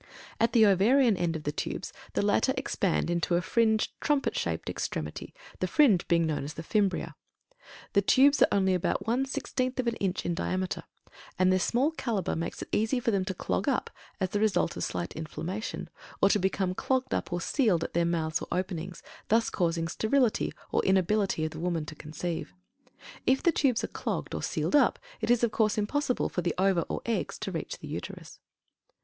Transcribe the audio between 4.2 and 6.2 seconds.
shaped extremity, the fringe